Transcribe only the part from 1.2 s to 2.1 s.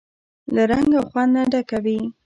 نه ډکه وي.